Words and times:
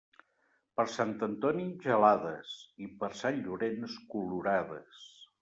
Per 0.77 0.85
Sant 0.93 1.11
Antoni 1.27 1.65
gelades, 1.83 2.55
i 2.87 2.91
per 3.03 3.11
sant 3.21 3.39
Llorenç 3.45 4.01
colorades. 4.17 5.07